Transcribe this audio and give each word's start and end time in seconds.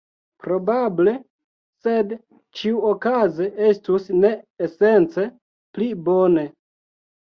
Probable, 0.43 1.11
sed 1.83 2.15
ĉiuokaze 2.61 3.49
estus 3.67 4.09
ne 4.23 4.33
esence 4.69 5.27
pli 5.77 5.91
bone. 6.09 6.49